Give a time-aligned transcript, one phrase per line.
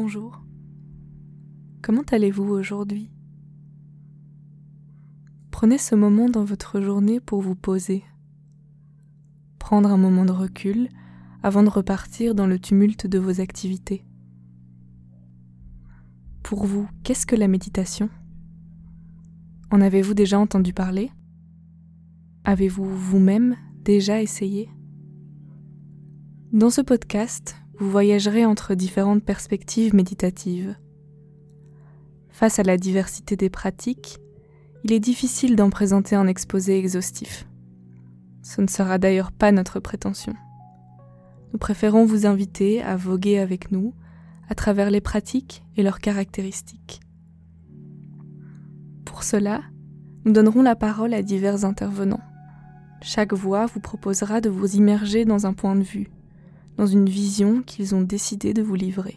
[0.00, 0.40] Bonjour.
[1.82, 3.10] Comment allez-vous aujourd'hui?
[5.50, 8.04] Prenez ce moment dans votre journée pour vous poser,
[9.58, 10.88] prendre un moment de recul
[11.42, 14.04] avant de repartir dans le tumulte de vos activités.
[16.44, 18.08] Pour vous, qu'est-ce que la méditation?
[19.72, 21.10] En avez-vous déjà entendu parler?
[22.44, 24.70] Avez-vous vous-même déjà essayé?
[26.52, 30.76] Dans ce podcast, vous voyagerez entre différentes perspectives méditatives.
[32.28, 34.18] Face à la diversité des pratiques,
[34.84, 37.46] il est difficile d'en présenter un exposé exhaustif.
[38.42, 40.34] Ce ne sera d'ailleurs pas notre prétention.
[41.52, 43.94] Nous préférons vous inviter à voguer avec nous
[44.48, 47.00] à travers les pratiques et leurs caractéristiques.
[49.04, 49.62] Pour cela,
[50.24, 52.22] nous donnerons la parole à divers intervenants.
[53.02, 56.10] Chaque voix vous proposera de vous immerger dans un point de vue,
[56.78, 59.16] dans une vision qu'ils ont décidé de vous livrer.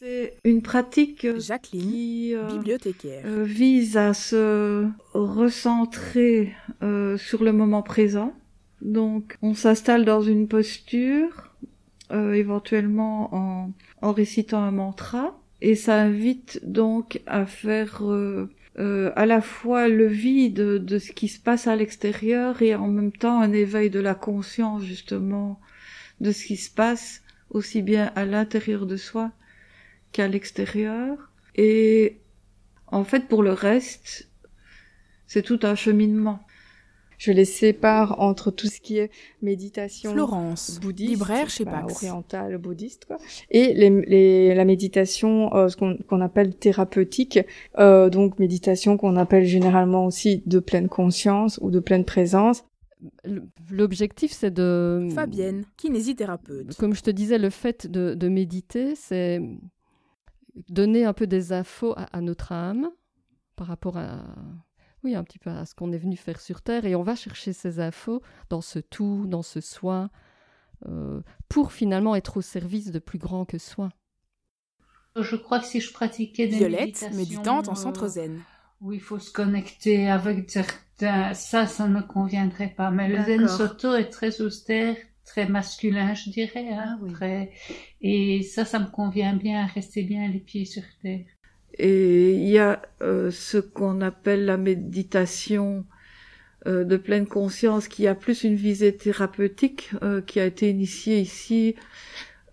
[0.00, 3.22] C'est une pratique Jacqueline, qui euh, bibliothécaire.
[3.26, 8.32] euh, vise à se recentrer euh, sur le moment présent.
[8.82, 11.54] Donc, on s'installe dans une posture,
[12.12, 18.02] euh, éventuellement en, en récitant un mantra, et ça invite donc à faire
[18.78, 22.88] euh, à la fois le vide de ce qui se passe à l'extérieur et en
[22.88, 25.60] même temps un éveil de la conscience justement
[26.20, 29.32] de ce qui se passe aussi bien à l'intérieur de soi
[30.12, 31.30] qu'à l'extérieur.
[31.54, 32.18] Et
[32.86, 34.28] en fait, pour le reste,
[35.26, 36.45] c'est tout un cheminement.
[37.18, 39.10] Je les sépare entre tout ce qui est
[39.42, 41.94] méditation Florence, bouddhiste, libraire chez bah, Pax.
[41.94, 43.16] orientale, bouddhiste, quoi,
[43.50, 47.38] et les, les- la méditation, euh, ce qu'on appelle thérapeutique,
[47.78, 52.64] euh, donc méditation qu'on appelle généralement aussi de pleine conscience ou de pleine présence.
[53.70, 55.08] L'objectif, c'est de...
[55.14, 56.74] Fabienne, kinésithérapeute.
[56.76, 59.40] Comme je te disais, le fait de, de méditer, c'est
[60.70, 62.88] donner un peu des infos à, à notre âme
[63.54, 64.24] par rapport à,
[65.06, 67.14] oui, un petit peu à ce qu'on est venu faire sur Terre, et on va
[67.14, 70.10] chercher ces infos dans ce tout, dans ce soi,
[70.88, 73.90] euh, pour finalement être au service de plus grand que soi.
[75.14, 78.42] Je crois que si je pratiquais des Violette, méditante en euh, centre zen.
[78.80, 82.90] où il faut se connecter avec certains, ça, ça ne me conviendrait pas.
[82.90, 87.12] Mais le zen soto est très austère, très masculin, je dirais, hein, Ah oui.
[87.12, 87.52] très,
[88.00, 91.24] et ça, ça me convient bien, rester bien les pieds sur terre.
[91.78, 95.84] Et il y a euh, ce qu'on appelle la méditation
[96.66, 101.20] euh, de pleine conscience qui a plus une visée thérapeutique, euh, qui a été initiée
[101.20, 101.74] ici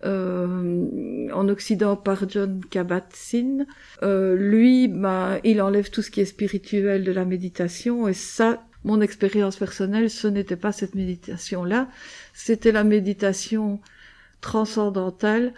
[0.04, 3.66] euh, en Occident par John Kabat-Zinn.
[4.02, 8.62] Euh, lui, bah, il enlève tout ce qui est spirituel de la méditation et ça,
[8.84, 11.88] mon expérience personnelle, ce n'était pas cette méditation-là,
[12.34, 13.80] c'était la méditation
[14.42, 15.54] transcendantale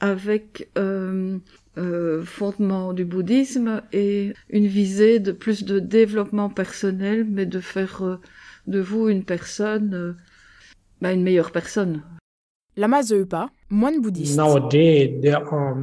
[0.00, 1.38] avec euh,
[1.80, 8.02] euh, fondement du bouddhisme et une visée de plus de développement personnel, mais de faire
[8.02, 8.16] euh,
[8.66, 10.12] de vous une personne, euh,
[11.00, 12.02] bah, une meilleure personne.
[12.76, 14.36] Lama Zoepa, moine bouddhiste.
[14.36, 15.76] Nowadays, there are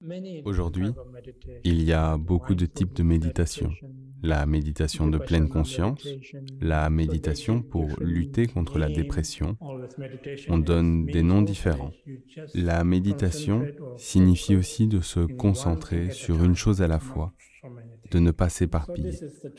[0.00, 1.60] many Aujourd'hui, types of meditation.
[1.64, 3.70] Il y a beaucoup de types de méditation.
[4.22, 6.06] La méditation de pleine conscience,
[6.60, 9.56] la méditation pour lutter contre la dépression.
[10.48, 11.92] On donne des noms différents.
[12.54, 13.66] La méditation
[13.96, 17.32] signifie aussi de se concentrer sur une chose à la fois,
[18.10, 19.18] de ne pas s'éparpiller.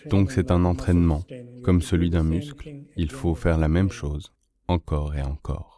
[0.10, 1.24] Donc c'est un entraînement,
[1.64, 2.70] comme celui d'un muscle.
[2.96, 4.34] Il faut faire la même chose,
[4.68, 5.77] encore et encore.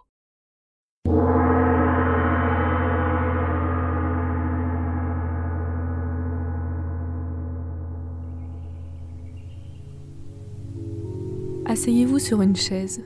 [11.69, 13.03] Asseyez-vous sur une chaise,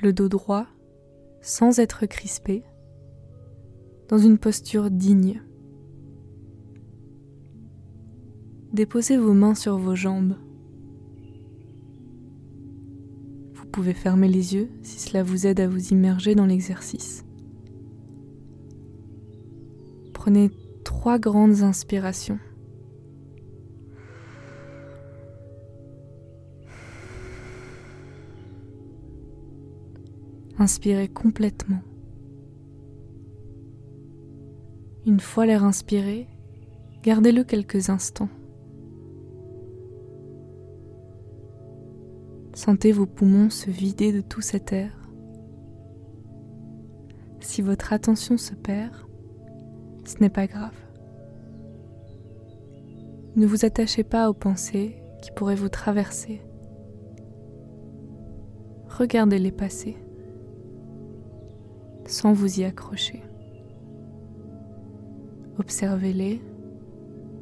[0.00, 0.66] le dos droit,
[1.42, 2.62] sans être crispé,
[4.08, 5.42] dans une posture digne.
[8.72, 10.36] Déposez vos mains sur vos jambes.
[13.52, 17.26] Vous pouvez fermer les yeux si cela vous aide à vous immerger dans l'exercice.
[20.14, 20.50] Prenez
[20.82, 22.38] trois grandes inspirations.
[30.60, 31.82] Inspirez complètement.
[35.06, 36.26] Une fois l'air inspiré,
[37.04, 38.28] gardez-le quelques instants.
[42.54, 44.90] Sentez vos poumons se vider de tout cet air.
[47.38, 48.94] Si votre attention se perd,
[50.04, 50.74] ce n'est pas grave.
[53.36, 56.40] Ne vous attachez pas aux pensées qui pourraient vous traverser.
[58.88, 59.96] Regardez-les passer.
[62.08, 63.22] Sans vous y accrocher.
[65.58, 66.40] Observez-les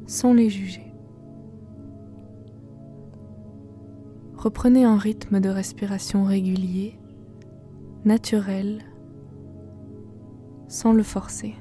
[0.05, 0.93] sans les juger.
[4.35, 6.99] Reprenez un rythme de respiration régulier,
[8.05, 8.83] naturel,
[10.67, 11.55] sans le forcer.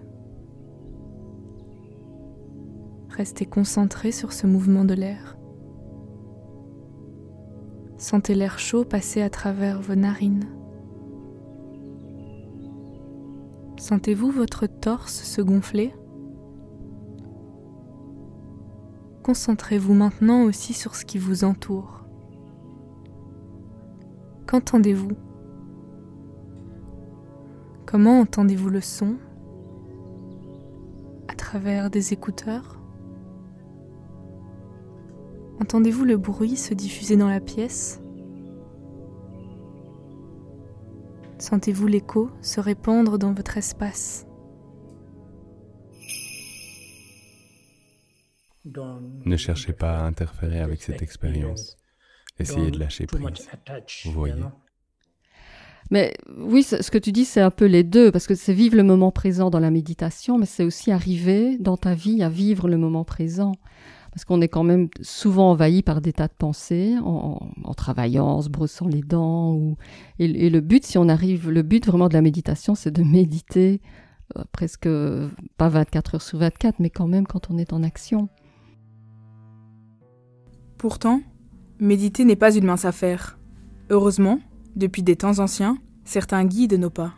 [3.09, 5.39] Restez concentré sur ce mouvement de l'air.
[7.99, 10.45] Sentez l'air chaud passer à travers vos narines.
[13.79, 15.95] Sentez-vous votre torse se gonfler?
[19.23, 22.05] Concentrez-vous maintenant aussi sur ce qui vous entoure.
[24.47, 25.13] Qu'entendez-vous?
[27.85, 29.17] Comment entendez-vous le son?
[31.29, 32.81] À travers des écouteurs?
[35.61, 38.01] Entendez-vous le bruit se diffuser dans la pièce?
[41.39, 44.27] Sentez-vous l'écho se répandre dans votre espace
[48.65, 51.77] Ne cherchez pas à interférer avec cette expérience.
[52.39, 53.49] Essayez de lâcher prise.
[54.05, 54.35] Vous voyez
[55.91, 58.77] mais oui, ce que tu dis, c'est un peu les deux, parce que c'est vivre
[58.77, 62.69] le moment présent dans la méditation, mais c'est aussi arriver dans ta vie à vivre
[62.69, 63.53] le moment présent
[64.17, 68.41] parce qu'on est quand même souvent envahi par des tas de pensées en, travaillant, en
[68.41, 69.53] se brossant les dents.
[69.53, 69.77] Ou...
[70.19, 73.83] Et, le but, si on arrive, le but vraiment de la méditation, c'est de méditer
[74.39, 74.89] euh, presque
[75.59, 78.31] pas 24 heures sur 24, mais quand même quand on est en action.
[80.79, 81.21] Pourtant,
[81.79, 83.39] méditer n'est pas une mince affaire.
[83.91, 84.39] Heureusement,
[84.77, 85.77] depuis des temps anciens,
[86.07, 87.13] certains guident nos pas.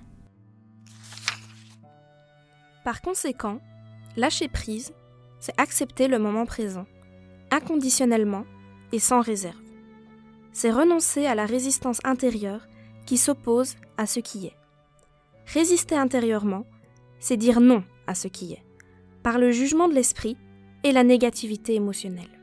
[2.84, 3.60] Par conséquent,
[4.16, 4.92] lâcher prise
[5.40, 6.86] c'est accepter le moment présent,
[7.50, 8.44] inconditionnellement
[8.92, 9.56] et sans réserve.
[10.52, 12.66] C'est renoncer à la résistance intérieure
[13.06, 14.56] qui s'oppose à ce qui est.
[15.46, 16.66] Résister intérieurement,
[17.20, 18.64] c'est dire non à ce qui est,
[19.22, 20.36] par le jugement de l'esprit
[20.84, 22.38] et la négativité émotionnelle.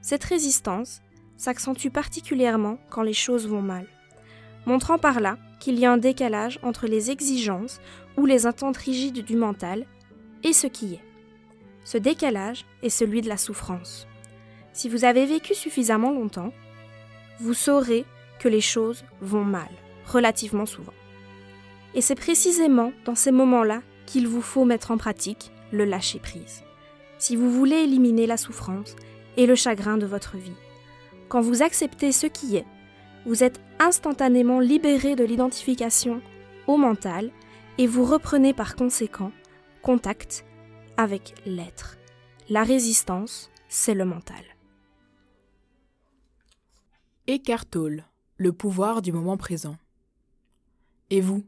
[0.00, 1.02] Cette résistance
[1.36, 3.86] s'accentue particulièrement quand les choses vont mal,
[4.66, 7.80] montrant par là qu'il y a un décalage entre les exigences
[8.16, 9.86] ou les attentes rigides du mental
[10.42, 11.05] et ce qui est.
[11.86, 14.08] Ce décalage est celui de la souffrance.
[14.72, 16.52] Si vous avez vécu suffisamment longtemps,
[17.38, 18.04] vous saurez
[18.40, 19.68] que les choses vont mal,
[20.04, 20.92] relativement souvent.
[21.94, 26.64] Et c'est précisément dans ces moments-là qu'il vous faut mettre en pratique le lâcher-prise.
[27.18, 28.96] Si vous voulez éliminer la souffrance
[29.36, 30.56] et le chagrin de votre vie,
[31.28, 32.66] quand vous acceptez ce qui est,
[33.26, 36.20] vous êtes instantanément libéré de l'identification
[36.66, 37.30] au mental
[37.78, 39.30] et vous reprenez par conséquent
[39.82, 40.45] contact
[40.96, 41.98] avec l'être.
[42.48, 44.42] La résistance, c'est le mental.
[47.28, 48.04] Eckhart Tolle,
[48.38, 49.76] le pouvoir du moment présent.
[51.10, 51.44] Et vous,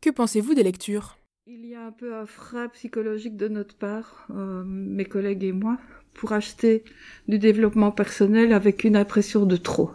[0.00, 1.18] que pensez-vous des lectures?
[1.46, 5.52] Il y a un peu un frein psychologique de notre part, euh, mes collègues et
[5.52, 5.78] moi,
[6.14, 6.84] pour acheter
[7.28, 9.90] du développement personnel avec une impression de trop.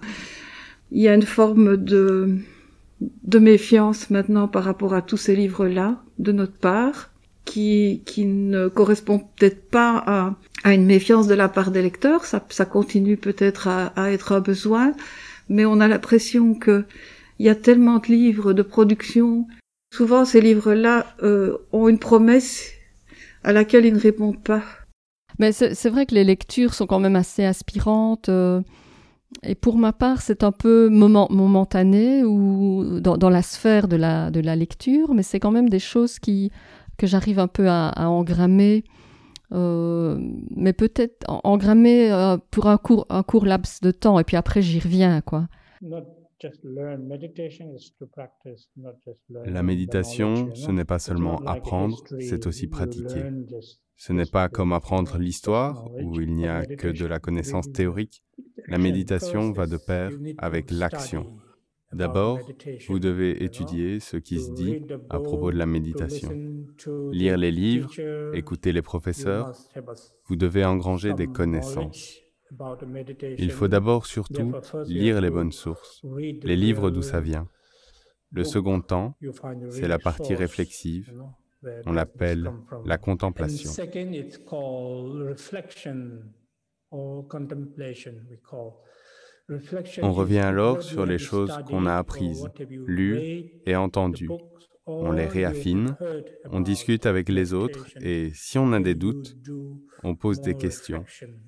[0.91, 2.37] Il y a une forme de,
[2.99, 7.14] de méfiance maintenant par rapport à tous ces livres-là, de notre part
[8.05, 13.17] qui, ne correspond peut-être pas à, une méfiance de la part des lecteurs, ça, continue
[13.17, 14.93] peut-être à, être un besoin,
[15.47, 16.85] mais on a l'impression que
[17.39, 19.45] il y a tellement de livres de production.
[19.93, 22.71] Souvent, ces livres-là euh, ont une promesse
[23.43, 24.63] à laquelle ils ne répondent pas.
[25.37, 28.29] Mais c'est vrai que les lectures sont quand même assez aspirantes.
[28.29, 28.61] Euh,
[29.43, 34.55] et pour ma part, c'est un peu moment, momentané ou dans, la sphère de la
[34.55, 36.51] lecture, mais c'est quand même des choses qui,
[36.97, 38.83] que j'arrive un peu à, engrammer,
[39.51, 40.17] euh,
[40.49, 44.61] mais peut-être engrammer euh, pour un court, un court laps de temps, et puis après
[44.61, 45.47] j'y reviens, quoi.
[49.29, 53.31] La méditation, ce n'est pas seulement apprendre, c'est aussi pratiquer.
[53.97, 58.23] Ce n'est pas comme apprendre l'histoire, où il n'y a que de la connaissance théorique.
[58.67, 61.37] La méditation va de pair avec l'action.
[61.93, 62.39] D'abord,
[62.87, 66.31] vous devez étudier ce qui se dit à propos de la méditation,
[67.11, 67.89] lire les livres,
[68.33, 69.53] écouter les professeurs.
[70.25, 72.19] Vous devez engranger des connaissances.
[73.37, 74.53] Il faut d'abord surtout
[74.85, 77.47] lire les bonnes sources, les livres d'où ça vient.
[78.31, 79.17] Le second temps,
[79.69, 81.13] c'est la partie réflexive.
[81.85, 82.51] On l'appelle
[82.85, 83.71] la contemplation.
[90.01, 92.47] On revient alors sur les choses qu'on a apprises,
[92.87, 94.29] lues et entendues.
[94.87, 95.95] On les réaffine,
[96.51, 99.35] on discute avec les autres et si on a des doutes,
[100.03, 101.03] on pose des questions,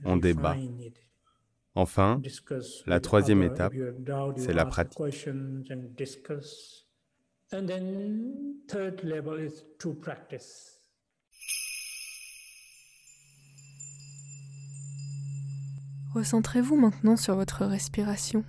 [0.05, 0.55] on débat.
[1.75, 2.21] Enfin,
[2.87, 3.73] la troisième étape,
[4.35, 4.99] c'est la pratique.
[16.17, 18.43] Recentrez-vous maintenant sur votre respiration.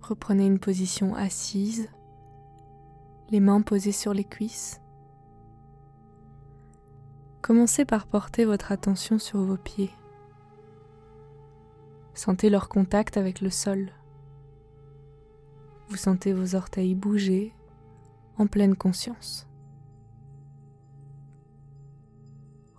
[0.00, 1.88] Reprenez une position assise,
[3.30, 4.80] les mains posées sur les cuisses.
[7.42, 9.90] Commencez par porter votre attention sur vos pieds.
[12.14, 13.90] Sentez leur contact avec le sol.
[15.88, 17.52] Vous sentez vos orteils bouger
[18.36, 19.47] en pleine conscience.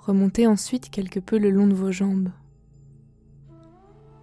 [0.09, 2.31] Remontez ensuite quelque peu le long de vos jambes.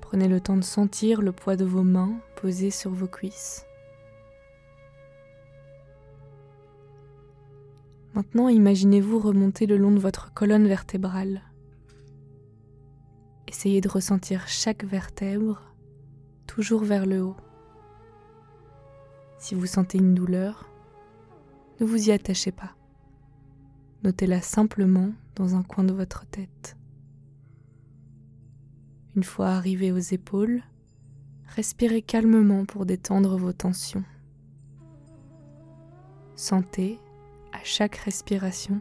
[0.00, 3.64] Prenez le temps de sentir le poids de vos mains posées sur vos cuisses.
[8.14, 11.42] Maintenant, imaginez-vous remonter le long de votre colonne vertébrale.
[13.46, 15.62] Essayez de ressentir chaque vertèbre
[16.48, 17.36] toujours vers le haut.
[19.38, 20.68] Si vous sentez une douleur,
[21.78, 22.74] ne vous y attachez pas.
[24.02, 26.76] Notez-la simplement dans un coin de votre tête.
[29.14, 30.62] Une fois arrivé aux épaules,
[31.46, 34.04] respirez calmement pour détendre vos tensions.
[36.34, 36.98] Sentez,
[37.52, 38.80] à chaque respiration,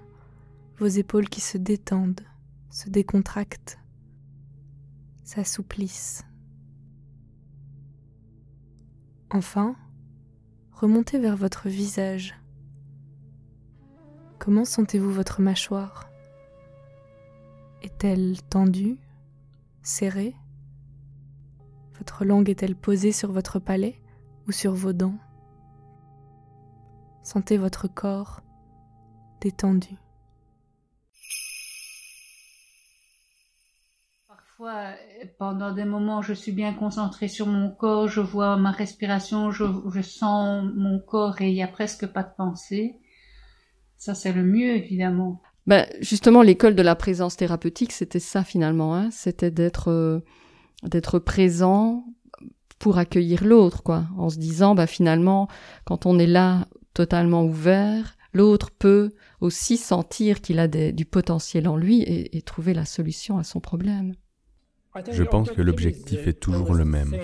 [0.78, 2.26] vos épaules qui se détendent,
[2.70, 3.80] se décontractent,
[5.24, 6.24] s'assouplissent.
[9.30, 9.76] Enfin,
[10.72, 12.36] remontez vers votre visage.
[14.38, 16.05] Comment sentez-vous votre mâchoire?
[17.86, 18.98] Est-elle tendue
[19.84, 20.34] Serrée?
[22.00, 24.02] Votre langue est-elle posée sur votre palais
[24.48, 25.20] ou sur vos dents?
[27.22, 28.42] Sentez votre corps
[29.40, 29.96] détendu.
[34.28, 34.96] Parfois,
[35.38, 40.02] pendant des moments, je suis bien concentrée sur mon corps, je vois ma respiration, je,
[40.02, 43.00] sens mon corps et il n'y a presque pas de pensée.
[43.96, 45.44] Ça, c'est le mieux, évidemment.
[45.68, 48.96] Ben, justement, l'école de la présence thérapeutique, c'était ça finalement.
[48.96, 50.20] Hein c'était d'être euh,
[50.84, 52.06] d'être présent
[52.78, 54.06] pour accueillir l'autre, quoi.
[54.18, 55.48] En se disant, bah finalement,
[55.86, 61.78] quand on est là, totalement ouvert, l'autre peut aussi sentir qu'il a du potentiel en
[61.78, 64.14] lui et trouver la solution à son problème.
[65.12, 67.16] Je pense que l'objectif est toujours le même.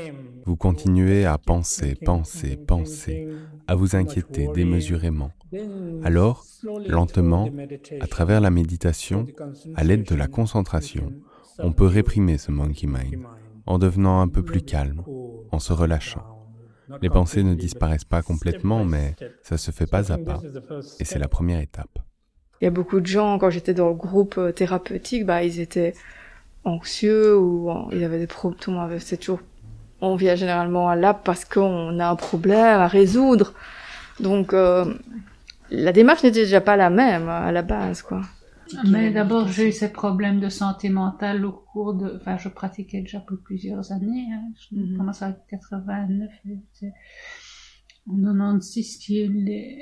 [0.46, 3.28] Vous continuez à penser, penser, penser,
[3.68, 5.32] à vous inquiéter démesurément.
[6.04, 6.46] Alors,
[6.88, 7.50] lentement,
[8.00, 9.28] à travers la méditation,
[9.76, 11.14] à l'aide de la concentration,
[11.60, 13.26] on peut réprimer ce monkey mind
[13.66, 15.04] en devenant un peu plus calme,
[15.52, 16.26] en se relâchant.
[17.02, 20.42] Les pensées ne disparaissent pas complètement, mais ça se fait pas à pas,
[21.00, 22.00] et c'est la première étape.
[22.60, 25.60] Il y a beaucoup de gens, quand j'étais dans le groupe euh, thérapeutique, bah, ils
[25.60, 25.96] étaient
[26.64, 29.40] anxieux ou ils avaient des problèmes, tout le monde avait, c'est toujours,
[30.02, 33.54] on vient généralement à l'app parce qu'on a un problème à résoudre.
[34.20, 34.86] Donc, euh,
[35.72, 38.22] la démarche n'était déjà pas la même à la base, quoi.
[38.90, 42.18] Mais d'abord, j'ai eu ces problèmes de santé mentale au cours de...
[42.22, 44.28] Enfin, je pratiquais déjà pour plusieurs années.
[44.34, 44.44] Hein.
[44.72, 44.98] Je Mhm.
[44.98, 46.58] commence à 89, et
[48.08, 49.78] en 96 qui est les-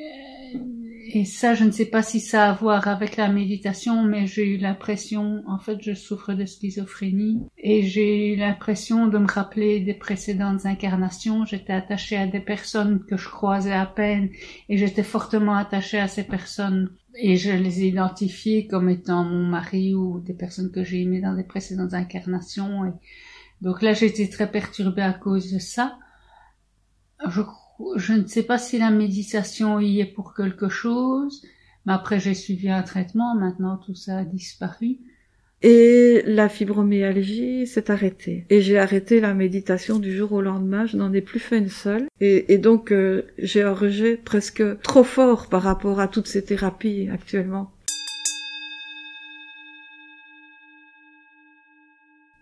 [1.12, 4.28] et ça je ne sais pas si ça a à voir avec la méditation mais
[4.28, 9.28] j'ai eu l'impression en fait je souffre de schizophrénie et j'ai eu l'impression de me
[9.28, 14.30] rappeler des précédentes incarnations j'étais attachée à des personnes que je croisais à peine
[14.68, 19.46] et j'étais fortement attachée à ces personnes et je les ai identifiées comme étant mon
[19.48, 22.92] mari ou des personnes que j'ai aimées dans des précédentes incarnations et
[23.62, 25.98] donc là été très perturbée à cause de ça
[27.28, 27.42] je,
[27.96, 31.44] je ne sais pas si la méditation y est pour quelque chose,
[31.86, 34.98] mais après j'ai suivi un traitement, maintenant tout ça a disparu.
[35.62, 38.46] Et la fibromyalgie s'est arrêtée.
[38.50, 41.70] Et j'ai arrêté la méditation du jour au lendemain, je n'en ai plus fait une
[41.70, 42.08] seule.
[42.22, 46.46] Et, et donc euh, j'ai un rejet presque trop fort par rapport à toutes ces
[46.46, 47.72] thérapies actuellement.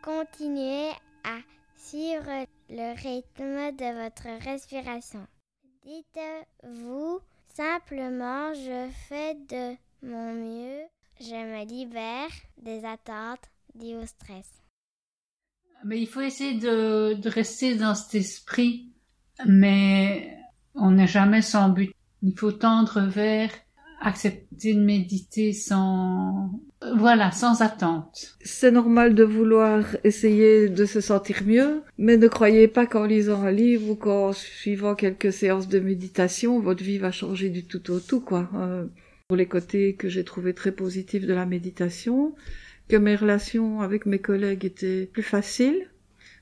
[0.04, 0.90] Continuez
[1.24, 1.40] à
[1.76, 5.26] suivre le rythme de votre respiration.
[5.86, 7.20] Dites-vous
[7.54, 10.84] simplement je fais de mon mieux,
[11.20, 14.52] je me libère des attentes dues au stress.
[15.86, 18.92] Mais il faut essayer de rester dans cet esprit,
[19.46, 20.38] mais
[20.76, 21.94] on n'est jamais sans but.
[22.22, 23.52] Il faut tendre vers
[24.00, 26.52] accepter de méditer sans,
[26.96, 28.38] voilà, sans attente.
[28.42, 33.42] C'est normal de vouloir essayer de se sentir mieux, mais ne croyez pas qu'en lisant
[33.44, 37.92] un livre ou qu'en suivant quelques séances de méditation, votre vie va changer du tout
[37.92, 38.50] au tout, quoi.
[38.56, 38.86] Euh,
[39.28, 42.34] pour les côtés que j'ai trouvé très positifs de la méditation,
[42.88, 45.90] que mes relations avec mes collègues étaient plus faciles,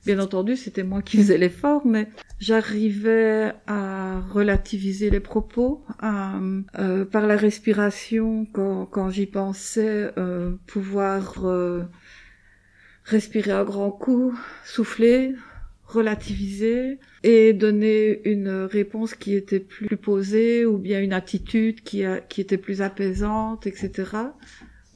[0.06, 2.06] Bien entendu, c'était moi qui faisais l'effort, mais
[2.38, 6.38] j'arrivais à relativiser les propos, à,
[6.78, 11.82] euh, par la respiration, quand, quand j'y pensais, euh, pouvoir euh,
[13.02, 14.32] respirer un grand coup,
[14.64, 15.34] souffler,
[15.86, 22.40] relativiser et donner une réponse qui était plus posée ou bien une attitude qui, qui
[22.40, 24.04] était plus apaisante, etc.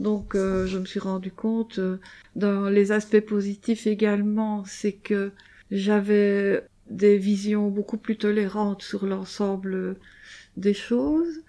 [0.01, 1.99] Donc euh, je me suis rendu compte euh,
[2.35, 5.31] dans les aspects positifs également, c'est que
[5.71, 9.97] j'avais des visions beaucoup plus tolérantes sur l'ensemble
[10.57, 11.45] des choses.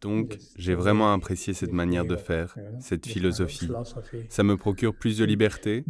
[0.00, 3.68] Donc, j'ai vraiment apprécié cette manière de faire, cette philosophie.
[4.28, 5.84] Ça me procure plus de liberté,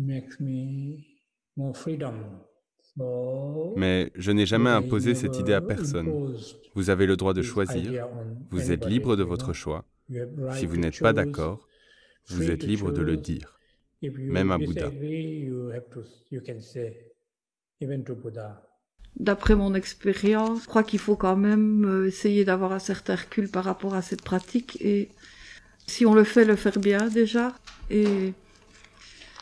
[2.96, 6.36] mais je n'ai jamais imposé cette idée à personne.
[6.74, 8.08] Vous avez le droit de choisir,
[8.50, 9.84] vous êtes libre de votre choix.
[10.52, 11.66] Si vous n'êtes pas d'accord,
[12.28, 13.58] vous êtes libre de le dire,
[14.02, 14.90] même à Bouddha.
[19.16, 23.48] D'après mon expérience, je crois qu'il faut quand même euh, essayer d'avoir un certain recul
[23.48, 25.08] par rapport à cette pratique et
[25.86, 27.54] si on le fait, le faire bien déjà
[27.90, 28.32] et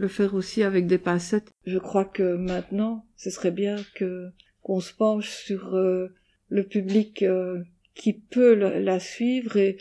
[0.02, 1.52] le faire aussi avec des pincettes.
[1.64, 4.30] Je crois que maintenant, ce serait bien que
[4.62, 6.14] qu'on se penche sur euh,
[6.48, 7.62] le public euh,
[7.94, 9.76] qui peut la suivre et,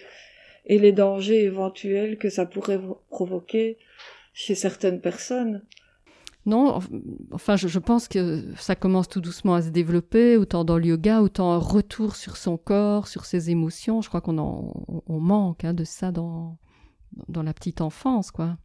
[0.65, 3.77] et les dangers éventuels que ça pourrait provoquer
[4.33, 5.63] chez certaines personnes.
[6.47, 6.79] Non,
[7.31, 11.21] enfin, je, pense que ça commence tout doucement à se développer, autant dans le yoga,
[11.21, 14.01] autant un retour sur son corps, sur ses émotions.
[14.01, 16.57] Je crois qu'on on manque hein, de ça dans,
[17.27, 18.57] dans la petite enfance, quoi.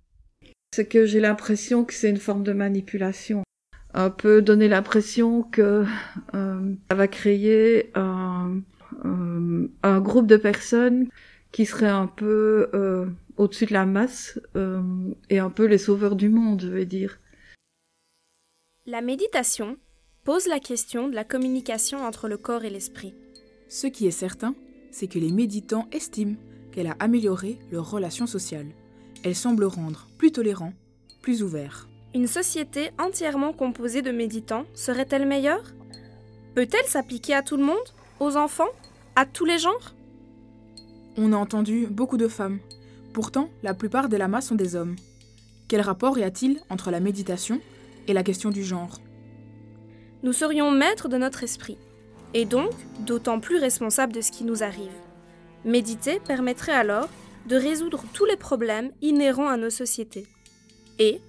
[0.73, 3.43] C'est que j'ai l'impression que c'est une forme de manipulation.
[3.95, 5.85] Un peu donner l'impression que
[6.35, 8.61] euh, ça va créer un,
[9.05, 11.09] euh, un, groupe de personnes
[11.51, 13.07] qui seraient un peu euh,
[13.39, 14.39] au-dessus de la masse
[15.31, 17.19] et un peu les sauveurs du monde, je vais dire.
[18.85, 19.79] La méditation
[20.25, 23.15] pose la question de la communication entre le corps et l'esprit.
[23.69, 24.55] Ce qui est certain,
[24.91, 26.37] c'est que les méditants estiment
[26.73, 28.73] qu'elle a amélioré leurs relations sociales.
[29.27, 30.73] Elle semble rendre plus tolérants,
[31.21, 31.89] plus ouverts.
[32.15, 35.65] Une société entièrement composée de méditants serait-elle meilleure?
[36.55, 37.89] Peut-elle s'appliquer à tout le monde
[38.21, 38.69] Aux enfants
[39.17, 39.97] À tous les genres?
[41.17, 42.61] On a entendu beaucoup de femmes.
[43.13, 44.95] Pourtant, la plupart des lamas sont des hommes.
[45.67, 47.61] Quel rapport y a-t-il entre la méditation
[48.07, 49.01] et la question du genre?
[50.23, 51.79] Nous serions maîtres de notre esprit,
[52.33, 54.95] et donc d'autant plus responsables de ce qui nous arrive.
[55.65, 57.09] Méditer permettrait alors
[57.47, 60.27] de résoudre tous les problèmes inhérents à nos sociétés,
[60.99, 61.21] et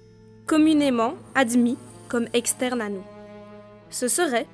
[0.46, 1.76] communément admis
[2.08, 3.04] comme externes à nous.
[3.90, 4.46] Ce serait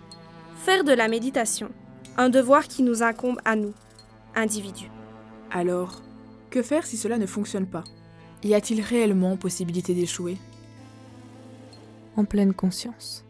[0.57, 1.71] faire de la méditation
[2.17, 3.75] un devoir qui nous incombe à nous,
[4.35, 4.91] individus.
[5.51, 6.03] Alors,
[6.51, 7.85] que faire si cela ne fonctionne pas?
[8.43, 10.37] Y a-t-il réellement possibilité d'échouer?
[12.17, 13.24] En pleine conscience.